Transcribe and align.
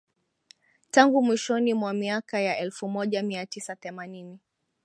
Tangu 0.91 1.23
mwishoni 1.23 1.73
mwa 1.73 1.93
miaka 1.93 2.39
ya 2.39 2.57
elfumoja 2.57 3.23
miatisa 3.23 3.75
themanini 3.75 4.39